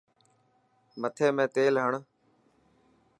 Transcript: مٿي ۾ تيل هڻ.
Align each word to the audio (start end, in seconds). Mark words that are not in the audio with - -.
مٿي 1.01 1.27
۾ 1.41 1.45
تيل 1.55 1.73
هڻ. 1.83 1.93